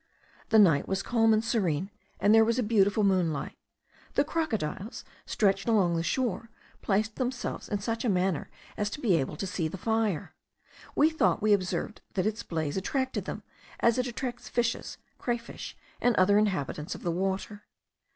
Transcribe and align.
The 0.49 0.57
night 0.57 0.87
was 0.87 1.03
calm 1.03 1.31
and 1.31 1.45
serene, 1.45 1.91
and 2.19 2.33
there 2.33 2.43
was 2.43 2.57
a 2.57 2.63
beautiful 2.63 3.03
moonlight. 3.03 3.55
The 4.15 4.23
crocodiles, 4.23 5.05
stretched 5.27 5.69
along 5.69 5.95
the 5.95 6.01
shore, 6.01 6.49
placed 6.81 7.17
themselves 7.17 7.69
in 7.69 7.77
such 7.81 8.03
a 8.03 8.09
manner 8.09 8.49
as 8.77 8.89
to 8.89 8.99
be 8.99 9.15
able 9.17 9.35
to 9.35 9.45
see 9.45 9.67
the 9.67 9.77
fire. 9.77 10.33
We 10.95 11.11
thought 11.11 11.43
we 11.43 11.53
observed 11.53 12.01
that 12.15 12.25
its 12.25 12.41
blaze 12.41 12.77
attracted 12.77 13.25
them, 13.25 13.43
as 13.79 13.99
it 13.99 14.07
attracts 14.07 14.49
fishes, 14.49 14.97
crayfish, 15.19 15.77
and 16.01 16.15
other 16.15 16.39
inhabitants 16.39 16.95
of 16.95 17.03
the 17.03 17.11
water. 17.11 17.65